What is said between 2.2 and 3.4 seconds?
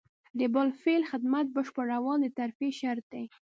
د ترفیع شرط دی.